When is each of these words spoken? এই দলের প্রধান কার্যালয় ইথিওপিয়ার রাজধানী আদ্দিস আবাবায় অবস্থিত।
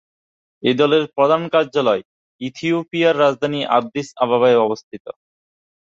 এই 0.63 0.75
দলের 0.75 1.03
প্রধান 1.15 1.41
কার্যালয় 1.53 2.01
ইথিওপিয়ার 2.41 3.15
রাজধানী 3.19 3.59
আদ্দিস 3.77 4.07
আবাবায় 4.23 4.57
অবস্থিত। 4.59 5.05